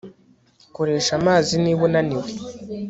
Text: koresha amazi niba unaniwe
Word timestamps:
koresha 0.75 1.11
amazi 1.19 1.53
niba 1.63 1.81
unaniwe 1.87 2.27